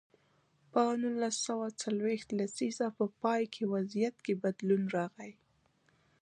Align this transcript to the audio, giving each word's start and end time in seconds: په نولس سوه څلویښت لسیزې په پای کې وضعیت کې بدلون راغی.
په 0.71 0.81
نولس 1.01 1.35
سوه 1.47 1.67
څلویښت 1.81 2.29
لسیزې 2.39 2.87
په 2.97 3.05
پای 3.21 3.41
کې 3.53 3.63
وضعیت 3.73 4.15
کې 4.25 4.33
بدلون 4.43 4.83
راغی. 4.95 5.31